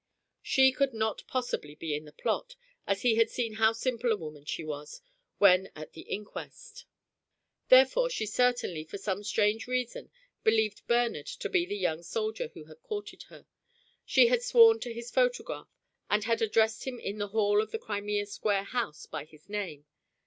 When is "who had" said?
12.55-12.81